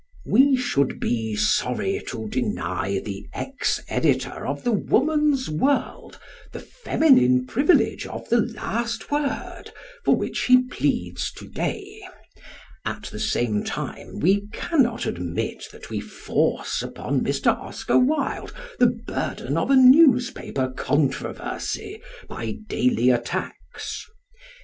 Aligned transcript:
We 0.25 0.55
should 0.57 0.99
be 0.99 1.35
sorry 1.35 2.01
to 2.07 2.27
deny 2.27 2.97
the 3.05 3.27
ex 3.35 3.79
editor 3.87 4.47
of 4.47 4.63
the 4.63 4.71
Woman's 4.71 5.47
World 5.47 6.17
the 6.53 6.59
feminine 6.59 7.45
privilege 7.45 8.07
of 8.07 8.27
"the 8.27 8.39
last 8.41 9.11
word" 9.11 9.65
for 10.03 10.15
which 10.15 10.45
he 10.45 10.63
pleads 10.63 11.31
to 11.33 11.47
day. 11.47 12.01
At 12.83 13.09
the 13.11 13.19
same 13.19 13.63
time 13.63 14.17
we 14.19 14.47
cannot 14.51 15.05
admit 15.05 15.67
that 15.71 15.91
we 15.91 15.99
force 15.99 16.81
upon 16.81 17.21
Mr. 17.21 17.55
Oscar 17.55 17.99
Wilde 17.99 18.51
the 18.79 18.87
burden 19.05 19.55
of 19.55 19.69
a 19.69 19.75
newspaper 19.75 20.73
controversy 20.75 22.01
by 22.27 22.55
"daily 22.67 23.11
attacks." 23.11 24.07
Mr. 24.09 24.13